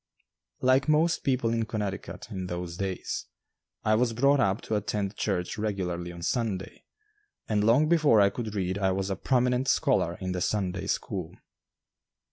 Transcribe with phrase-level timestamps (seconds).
[0.61, 3.27] Like most people in Connecticut in those days,
[3.83, 6.85] I was brought up to attend church regularly on Sunday,
[7.47, 11.35] and long before I could read I was a prominent scholar in the Sunday school.